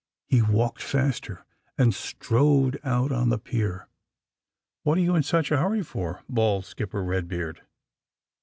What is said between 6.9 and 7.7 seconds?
Eedbeard.